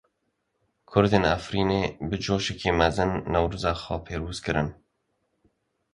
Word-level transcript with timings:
Kurdên 0.89 1.23
Efrînê 1.37 1.81
bi 2.09 2.17
coşeke 2.23 2.71
mezin 2.79 3.11
Newroza 3.31 3.73
xwe 3.81 3.97
pîroz 4.05 4.39
kirin. 4.45 4.69